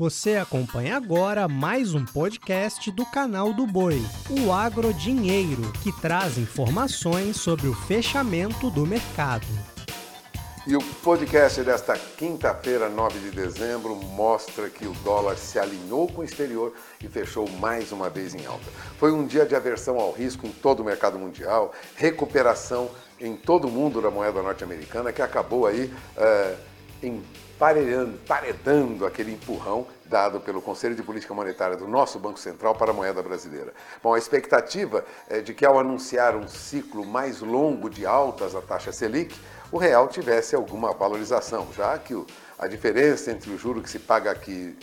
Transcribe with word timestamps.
Você 0.00 0.36
acompanha 0.36 0.96
agora 0.96 1.46
mais 1.46 1.92
um 1.92 2.06
podcast 2.06 2.90
do 2.90 3.04
canal 3.04 3.52
do 3.52 3.66
Boi, 3.66 4.00
o 4.30 4.50
Agro 4.50 4.94
Dinheiro, 4.94 5.70
que 5.82 5.92
traz 6.00 6.38
informações 6.38 7.36
sobre 7.36 7.68
o 7.68 7.74
fechamento 7.74 8.70
do 8.70 8.86
mercado. 8.86 9.46
E 10.66 10.74
o 10.74 10.80
podcast 11.02 11.62
desta 11.62 11.98
quinta-feira, 12.16 12.88
9 12.88 13.18
de 13.18 13.30
dezembro, 13.30 13.94
mostra 13.94 14.70
que 14.70 14.86
o 14.86 14.94
dólar 15.04 15.36
se 15.36 15.58
alinhou 15.58 16.08
com 16.08 16.22
o 16.22 16.24
exterior 16.24 16.72
e 17.04 17.06
fechou 17.06 17.46
mais 17.46 17.92
uma 17.92 18.08
vez 18.08 18.34
em 18.34 18.46
alta. 18.46 18.70
Foi 18.98 19.12
um 19.12 19.26
dia 19.26 19.44
de 19.44 19.54
aversão 19.54 19.98
ao 19.98 20.12
risco 20.12 20.46
em 20.46 20.50
todo 20.50 20.80
o 20.80 20.84
mercado 20.84 21.18
mundial, 21.18 21.74
recuperação 21.94 22.90
em 23.20 23.36
todo 23.36 23.68
o 23.68 23.70
mundo 23.70 24.00
da 24.00 24.10
moeda 24.10 24.42
norte-americana, 24.42 25.12
que 25.12 25.20
acabou 25.20 25.66
aí 25.66 25.92
é, 26.16 26.56
emparelhando, 27.02 28.18
paredando 28.26 29.06
aquele 29.06 29.32
empurrão 29.32 29.86
dado 30.04 30.40
pelo 30.40 30.60
Conselho 30.60 30.94
de 30.94 31.02
Política 31.02 31.32
Monetária 31.32 31.76
do 31.76 31.86
nosso 31.86 32.18
Banco 32.18 32.38
Central 32.38 32.74
para 32.74 32.90
a 32.90 32.94
moeda 32.94 33.22
brasileira. 33.22 33.72
Bom, 34.02 34.14
a 34.14 34.18
expectativa 34.18 35.04
é 35.28 35.40
de 35.40 35.54
que 35.54 35.64
ao 35.64 35.78
anunciar 35.78 36.34
um 36.34 36.48
ciclo 36.48 37.06
mais 37.06 37.40
longo 37.40 37.88
de 37.88 38.04
altas 38.04 38.52
da 38.52 38.60
taxa 38.60 38.92
Selic, 38.92 39.34
o 39.70 39.78
real 39.78 40.08
tivesse 40.08 40.54
alguma 40.56 40.92
valorização, 40.92 41.68
já 41.76 41.96
que 41.96 42.20
a 42.58 42.66
diferença 42.66 43.30
entre 43.30 43.50
o 43.50 43.58
juro 43.58 43.80
que 43.80 43.88
se 43.88 44.00
paga 44.00 44.30
aqui 44.30 44.76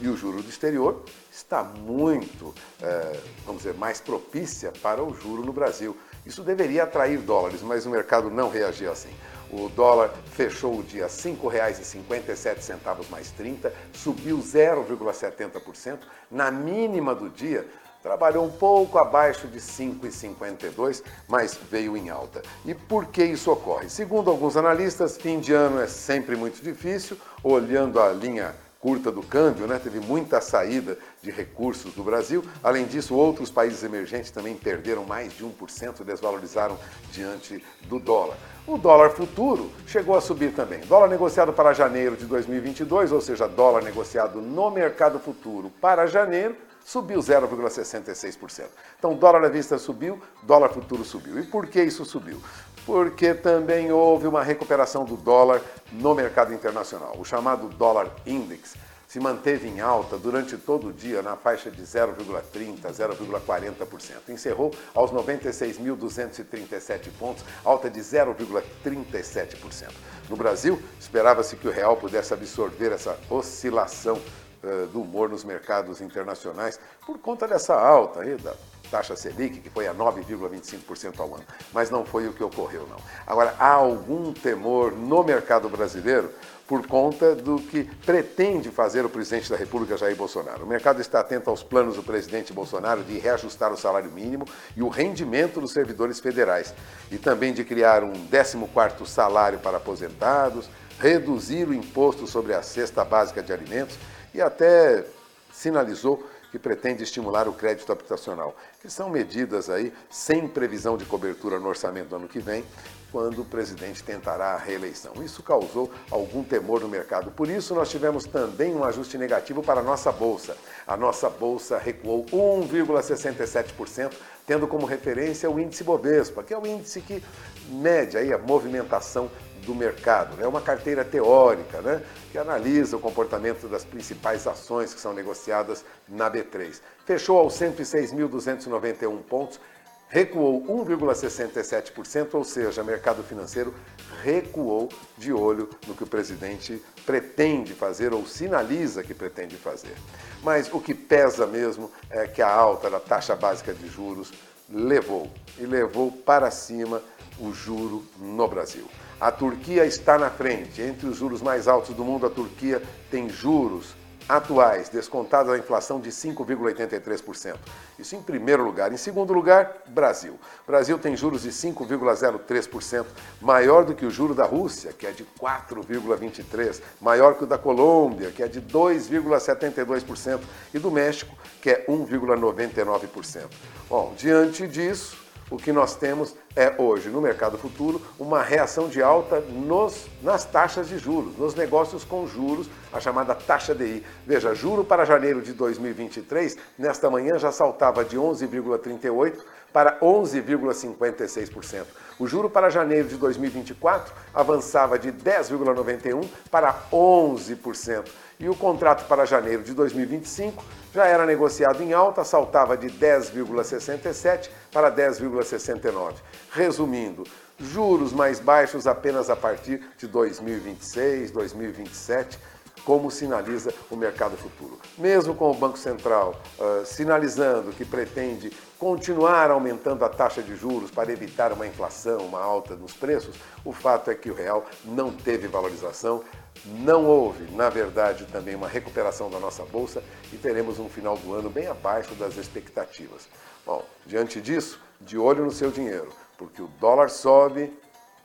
e 0.00 0.08
o 0.08 0.16
juro 0.16 0.42
do 0.42 0.50
exterior 0.50 1.02
está 1.30 1.62
muito, 1.62 2.54
é, 2.80 3.20
vamos 3.46 3.62
dizer, 3.62 3.74
mais 3.74 4.00
propícia 4.00 4.70
para 4.82 5.02
o 5.02 5.14
juro 5.14 5.42
no 5.42 5.52
Brasil. 5.52 5.96
Isso 6.26 6.42
deveria 6.42 6.84
atrair 6.84 7.18
dólares, 7.18 7.62
mas 7.62 7.86
o 7.86 7.90
mercado 7.90 8.30
não 8.30 8.50
reagiu 8.50 8.92
assim. 8.92 9.10
O 9.52 9.68
dólar 9.68 10.14
fechou 10.32 10.78
o 10.78 10.82
dia 10.82 11.04
R$ 11.04 11.10
5,57 11.10 13.10
mais 13.10 13.30
30, 13.32 13.70
subiu 13.92 14.38
0,70%. 14.38 15.98
Na 16.30 16.50
mínima 16.50 17.14
do 17.14 17.28
dia, 17.28 17.68
trabalhou 18.02 18.46
um 18.46 18.50
pouco 18.50 18.96
abaixo 18.96 19.46
de 19.46 19.60
5,52, 19.60 21.02
mas 21.28 21.54
veio 21.70 21.98
em 21.98 22.08
alta. 22.08 22.40
E 22.64 22.74
por 22.74 23.06
que 23.06 23.22
isso 23.22 23.52
ocorre? 23.52 23.90
Segundo 23.90 24.30
alguns 24.30 24.56
analistas, 24.56 25.18
fim 25.18 25.38
de 25.38 25.52
ano 25.52 25.80
é 25.80 25.86
sempre 25.86 26.34
muito 26.34 26.62
difícil, 26.62 27.18
olhando 27.44 28.00
a 28.00 28.10
linha 28.10 28.54
curta 28.82 29.12
do 29.12 29.22
câmbio, 29.22 29.68
né? 29.68 29.78
teve 29.78 30.00
muita 30.00 30.40
saída 30.40 30.98
de 31.22 31.30
recursos 31.30 31.94
do 31.94 32.02
Brasil. 32.02 32.44
Além 32.64 32.84
disso, 32.84 33.14
outros 33.14 33.48
países 33.48 33.84
emergentes 33.84 34.32
também 34.32 34.56
perderam 34.56 35.04
mais 35.04 35.32
de 35.32 35.44
1%, 35.44 36.02
desvalorizaram 36.02 36.76
diante 37.12 37.64
do 37.82 38.00
dólar. 38.00 38.36
O 38.66 38.76
dólar 38.76 39.10
futuro 39.10 39.70
chegou 39.86 40.16
a 40.16 40.20
subir 40.20 40.52
também. 40.52 40.80
Dólar 40.80 41.06
negociado 41.06 41.52
para 41.52 41.72
janeiro 41.72 42.16
de 42.16 42.26
2022, 42.26 43.12
ou 43.12 43.20
seja, 43.20 43.46
dólar 43.46 43.84
negociado 43.84 44.40
no 44.40 44.68
mercado 44.68 45.20
futuro 45.20 45.70
para 45.80 46.06
janeiro, 46.06 46.56
subiu 46.84 47.20
0,66%. 47.20 48.64
Então, 48.98 49.14
dólar 49.14 49.44
à 49.44 49.48
vista 49.48 49.78
subiu, 49.78 50.20
dólar 50.42 50.70
futuro 50.70 51.04
subiu. 51.04 51.38
E 51.38 51.44
por 51.44 51.68
que 51.68 51.80
isso 51.80 52.04
subiu? 52.04 52.40
Porque 52.84 53.34
também 53.34 53.92
houve 53.92 54.26
uma 54.26 54.42
recuperação 54.42 55.04
do 55.04 55.16
dólar 55.16 55.60
no 55.92 56.14
mercado 56.14 56.52
internacional. 56.52 57.14
O 57.18 57.24
chamado 57.24 57.68
dólar 57.68 58.10
index 58.26 58.74
se 59.12 59.20
manteve 59.20 59.68
em 59.68 59.80
alta 59.82 60.16
durante 60.16 60.56
todo 60.56 60.88
o 60.88 60.92
dia 60.92 61.20
na 61.20 61.36
faixa 61.36 61.70
de 61.70 61.82
0,30%, 61.82 62.80
0,40%. 62.80 64.30
Encerrou 64.30 64.74
aos 64.94 65.12
96.237 65.12 67.10
pontos, 67.18 67.44
alta 67.62 67.90
de 67.90 68.00
0,37%. 68.00 69.90
No 70.30 70.36
Brasil, 70.36 70.80
esperava-se 70.98 71.56
que 71.56 71.68
o 71.68 71.70
real 71.70 71.94
pudesse 71.98 72.32
absorver 72.32 72.90
essa 72.90 73.18
oscilação 73.28 74.16
uh, 74.16 74.86
do 74.86 75.02
humor 75.02 75.28
nos 75.28 75.44
mercados 75.44 76.00
internacionais 76.00 76.80
por 77.04 77.18
conta 77.18 77.46
dessa 77.46 77.78
alta 77.78 78.22
aí 78.22 78.36
da 78.36 78.54
taxa 78.92 79.16
Selic, 79.16 79.60
que 79.60 79.70
foi 79.70 79.88
a 79.88 79.94
9,25% 79.94 81.18
ao 81.18 81.34
ano. 81.34 81.44
Mas 81.72 81.90
não 81.90 82.04
foi 82.04 82.28
o 82.28 82.32
que 82.34 82.44
ocorreu, 82.44 82.86
não. 82.88 82.98
Agora, 83.26 83.54
há 83.58 83.70
algum 83.70 84.34
temor 84.34 84.92
no 84.92 85.24
mercado 85.24 85.66
brasileiro 85.70 86.30
por 86.66 86.86
conta 86.86 87.34
do 87.34 87.56
que 87.56 87.84
pretende 88.06 88.70
fazer 88.70 89.04
o 89.04 89.08
presidente 89.08 89.50
da 89.50 89.56
República, 89.56 89.96
Jair 89.96 90.14
Bolsonaro. 90.14 90.64
O 90.64 90.66
mercado 90.66 91.00
está 91.00 91.20
atento 91.20 91.48
aos 91.48 91.62
planos 91.62 91.96
do 91.96 92.02
presidente 92.02 92.52
Bolsonaro 92.52 93.02
de 93.02 93.18
reajustar 93.18 93.72
o 93.72 93.76
salário 93.76 94.10
mínimo 94.10 94.46
e 94.76 94.82
o 94.82 94.88
rendimento 94.88 95.60
dos 95.60 95.72
servidores 95.72 96.20
federais, 96.20 96.74
e 97.10 97.18
também 97.18 97.52
de 97.52 97.64
criar 97.64 98.04
um 98.04 98.12
14º 98.28 99.06
salário 99.06 99.58
para 99.58 99.78
aposentados, 99.78 100.68
reduzir 100.98 101.66
o 101.66 101.74
imposto 101.74 102.26
sobre 102.26 102.54
a 102.54 102.62
cesta 102.62 103.04
básica 103.04 103.42
de 103.42 103.52
alimentos 103.52 103.98
e 104.32 104.40
até 104.40 105.04
sinalizou 105.52 106.26
que 106.52 106.58
pretende 106.58 107.02
estimular 107.02 107.48
o 107.48 107.52
crédito 107.54 107.90
habitacional, 107.90 108.54
que 108.82 108.90
são 108.90 109.08
medidas 109.08 109.70
aí 109.70 109.90
sem 110.10 110.46
previsão 110.46 110.98
de 110.98 111.06
cobertura 111.06 111.58
no 111.58 111.66
orçamento 111.66 112.10
do 112.10 112.16
ano 112.16 112.28
que 112.28 112.38
vem, 112.38 112.62
quando 113.10 113.40
o 113.40 113.44
presidente 113.44 114.04
tentará 114.04 114.52
a 114.52 114.58
reeleição. 114.58 115.14
Isso 115.24 115.42
causou 115.42 115.90
algum 116.10 116.44
temor 116.44 116.82
no 116.82 116.88
mercado. 116.88 117.30
Por 117.30 117.48
isso, 117.48 117.74
nós 117.74 117.90
tivemos 117.90 118.24
também 118.24 118.74
um 118.74 118.84
ajuste 118.84 119.16
negativo 119.16 119.62
para 119.62 119.80
a 119.80 119.82
nossa 119.82 120.12
bolsa. 120.12 120.56
A 120.86 120.94
nossa 120.96 121.30
bolsa 121.30 121.78
recuou 121.78 122.26
1,67%, 122.26 124.12
tendo 124.46 124.66
como 124.66 124.84
referência 124.84 125.50
o 125.50 125.58
índice 125.58 125.82
Bovespa, 125.82 126.42
que 126.42 126.52
é 126.52 126.58
o 126.58 126.66
índice 126.66 127.00
que 127.00 127.22
mede 127.68 128.18
aí 128.18 128.30
a 128.30 128.38
movimentação 128.38 129.30
do 129.64 129.74
mercado. 129.74 130.34
É 130.34 130.42
né? 130.42 130.46
uma 130.46 130.60
carteira 130.60 131.04
teórica 131.04 131.80
né? 131.80 132.02
que 132.30 132.38
analisa 132.38 132.96
o 132.96 133.00
comportamento 133.00 133.68
das 133.68 133.84
principais 133.84 134.46
ações 134.46 134.92
que 134.94 135.00
são 135.00 135.12
negociadas 135.12 135.84
na 136.08 136.30
B3. 136.30 136.80
Fechou 137.04 137.38
aos 137.38 137.54
106.291 137.54 139.22
pontos, 139.22 139.60
recuou 140.08 140.62
1,67%, 140.64 142.34
ou 142.34 142.44
seja, 142.44 142.82
o 142.82 142.84
mercado 142.84 143.22
financeiro 143.22 143.74
recuou 144.22 144.90
de 145.16 145.32
olho 145.32 145.70
no 145.86 145.94
que 145.94 146.04
o 146.04 146.06
presidente 146.06 146.82
pretende 147.06 147.72
fazer 147.72 148.12
ou 148.12 148.26
sinaliza 148.26 149.02
que 149.02 149.14
pretende 149.14 149.56
fazer. 149.56 149.94
Mas 150.42 150.72
o 150.72 150.80
que 150.80 150.92
pesa 150.92 151.46
mesmo 151.46 151.90
é 152.10 152.26
que 152.26 152.42
a 152.42 152.52
alta 152.52 152.90
da 152.90 153.00
taxa 153.00 153.34
básica 153.34 153.72
de 153.72 153.88
juros 153.88 154.32
levou 154.68 155.30
e 155.58 155.64
levou 155.64 156.12
para 156.12 156.50
cima 156.50 157.02
o 157.38 157.52
juro 157.52 158.04
no 158.18 158.46
Brasil. 158.46 158.86
A 159.22 159.30
Turquia 159.30 159.86
está 159.86 160.18
na 160.18 160.28
frente. 160.28 160.82
Entre 160.82 161.06
os 161.06 161.16
juros 161.16 161.40
mais 161.40 161.68
altos 161.68 161.94
do 161.94 162.02
mundo, 162.02 162.26
a 162.26 162.28
Turquia 162.28 162.82
tem 163.08 163.28
juros 163.28 163.94
atuais, 164.28 164.88
descontados 164.88 165.52
a 165.52 165.56
inflação 165.56 166.00
de 166.00 166.10
5,83%. 166.10 167.54
Isso 168.00 168.16
em 168.16 168.20
primeiro 168.20 168.64
lugar. 168.64 168.92
Em 168.92 168.96
segundo 168.96 169.32
lugar, 169.32 169.84
Brasil. 169.86 170.40
Brasil 170.66 170.98
tem 170.98 171.16
juros 171.16 171.42
de 171.42 171.50
5,03%, 171.50 173.06
maior 173.40 173.84
do 173.84 173.94
que 173.94 174.04
o 174.04 174.10
juro 174.10 174.34
da 174.34 174.44
Rússia, 174.44 174.92
que 174.92 175.06
é 175.06 175.12
de 175.12 175.24
4,23%, 175.40 176.82
maior 177.00 177.36
que 177.36 177.44
o 177.44 177.46
da 177.46 177.56
Colômbia, 177.56 178.32
que 178.32 178.42
é 178.42 178.48
de 178.48 178.60
2,72%, 178.60 180.40
e 180.74 180.80
do 180.80 180.90
México, 180.90 181.32
que 181.60 181.70
é 181.70 181.86
1,99%. 181.86 183.44
Bom, 183.88 184.14
diante 184.16 184.66
disso, 184.66 185.21
o 185.52 185.58
que 185.58 185.70
nós 185.70 185.94
temos 185.94 186.34
é 186.56 186.74
hoje 186.78 187.10
no 187.10 187.20
mercado 187.20 187.58
futuro 187.58 188.00
uma 188.18 188.42
reação 188.42 188.88
de 188.88 189.02
alta 189.02 189.38
nos, 189.40 190.06
nas 190.22 190.46
taxas 190.46 190.88
de 190.88 190.96
juros, 190.96 191.36
nos 191.36 191.54
negócios 191.54 192.04
com 192.04 192.26
juros, 192.26 192.70
a 192.90 192.98
chamada 192.98 193.34
taxa 193.34 193.74
DI. 193.74 194.02
Veja, 194.26 194.54
juro 194.54 194.82
para 194.82 195.04
janeiro 195.04 195.42
de 195.42 195.52
2023, 195.52 196.56
nesta 196.78 197.10
manhã 197.10 197.38
já 197.38 197.52
saltava 197.52 198.02
de 198.02 198.16
11,38 198.16 199.38
para 199.72 199.98
11,56%. 200.00 201.84
O 202.18 202.26
juro 202.26 202.50
para 202.50 202.70
janeiro 202.70 203.08
de 203.08 203.16
2024 203.16 204.12
avançava 204.34 204.98
de 204.98 205.10
10,91 205.10 206.28
para 206.50 206.72
11%. 206.92 208.08
E 208.38 208.48
o 208.48 208.54
contrato 208.54 209.06
para 209.06 209.24
janeiro 209.24 209.62
de 209.62 209.72
2025 209.72 210.64
já 210.92 211.06
era 211.06 211.24
negociado 211.24 211.82
em 211.82 211.92
alta, 211.92 212.22
saltava 212.22 212.76
de 212.76 212.88
10,67 212.88 214.50
para 214.72 214.90
10,69. 214.90 216.14
Resumindo, 216.50 217.24
juros 217.58 218.12
mais 218.12 218.40
baixos 218.40 218.86
apenas 218.86 219.30
a 219.30 219.36
partir 219.36 219.82
de 219.96 220.06
2026, 220.06 221.30
2027 221.30 222.38
como 222.84 223.10
sinaliza 223.10 223.72
o 223.90 223.96
mercado 223.96 224.36
futuro. 224.36 224.78
Mesmo 224.98 225.34
com 225.34 225.50
o 225.50 225.54
Banco 225.54 225.78
Central 225.78 226.40
uh, 226.58 226.84
sinalizando 226.84 227.72
que 227.72 227.84
pretende 227.84 228.50
continuar 228.78 229.50
aumentando 229.50 230.04
a 230.04 230.08
taxa 230.08 230.42
de 230.42 230.56
juros 230.56 230.90
para 230.90 231.12
evitar 231.12 231.52
uma 231.52 231.66
inflação, 231.66 232.18
uma 232.18 232.42
alta 232.42 232.74
nos 232.74 232.92
preços, 232.92 233.36
o 233.64 233.72
fato 233.72 234.10
é 234.10 234.14
que 234.14 234.30
o 234.30 234.34
real 234.34 234.66
não 234.84 235.12
teve 235.12 235.46
valorização, 235.46 236.22
não 236.64 237.06
houve, 237.06 237.50
na 237.54 237.68
verdade, 237.68 238.26
também 238.26 238.54
uma 238.54 238.68
recuperação 238.68 239.30
da 239.30 239.38
nossa 239.38 239.64
bolsa 239.64 240.02
e 240.32 240.36
teremos 240.36 240.78
um 240.78 240.88
final 240.88 241.16
do 241.16 241.34
ano 241.34 241.48
bem 241.48 241.66
abaixo 241.68 242.14
das 242.14 242.36
expectativas. 242.36 243.28
Bom, 243.64 243.84
diante 244.04 244.40
disso, 244.40 244.80
de 245.00 245.16
olho 245.16 245.44
no 245.44 245.52
seu 245.52 245.70
dinheiro, 245.70 246.12
porque 246.36 246.60
o 246.60 246.68
dólar 246.80 247.08
sobe, 247.08 247.72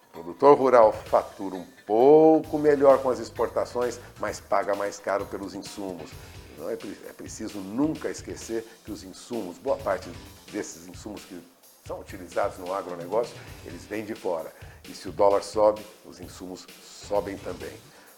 o 0.09 0.13
produtor 0.13 0.57
rural 0.57 0.91
fatura 0.91 1.55
um 1.55 1.76
pouco 1.87 2.59
melhor 2.59 3.01
com 3.01 3.09
as 3.09 3.17
exportações, 3.17 3.97
mas 4.19 4.39
paga 4.41 4.75
mais 4.75 4.99
caro 4.99 5.25
pelos 5.25 5.55
insumos. 5.55 6.11
Não 6.57 6.69
é, 6.69 6.73
é 6.73 7.13
preciso 7.13 7.59
nunca 7.59 8.09
esquecer 8.09 8.67
que 8.83 8.91
os 8.91 9.03
insumos, 9.03 9.57
boa 9.57 9.77
parte 9.77 10.09
desses 10.51 10.87
insumos 10.87 11.23
que 11.23 11.41
são 11.87 12.01
utilizados 12.01 12.57
no 12.57 12.73
agronegócio, 12.73 13.33
eles 13.65 13.85
vêm 13.85 14.03
de 14.03 14.13
fora. 14.13 14.51
E 14.87 14.93
se 14.93 15.07
o 15.07 15.11
dólar 15.11 15.41
sobe, 15.41 15.81
os 16.05 16.19
insumos 16.19 16.67
sobem 16.83 17.37
também. 17.37 17.73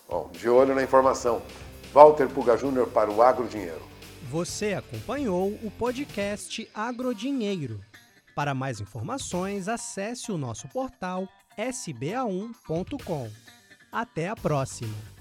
Bom, 0.09 0.29
de 0.31 0.49
olho 0.49 0.73
na 0.73 0.81
informação. 0.81 1.41
Walter 1.93 2.27
Puga 2.27 2.57
Júnior 2.57 2.87
para 2.87 3.11
o 3.11 3.21
Agro 3.21 3.47
Dinheiro. 3.47 3.81
Você 4.29 4.73
acompanhou 4.73 5.49
o 5.63 5.71
podcast 5.71 6.67
Agrodinheiro. 6.73 7.79
Para 8.35 8.53
mais 8.53 8.79
informações, 8.79 9.67
acesse 9.67 10.31
o 10.31 10.37
nosso 10.37 10.67
portal 10.69 11.27
sba1.com. 11.57 13.29
Até 13.91 14.29
a 14.29 14.35
próxima! 14.35 15.18